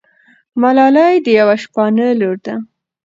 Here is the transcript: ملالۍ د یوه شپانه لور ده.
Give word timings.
ملالۍ 0.61 1.13
د 1.25 1.27
یوه 1.39 1.55
شپانه 1.63 2.05
لور 2.19 2.37
ده. 2.45 2.55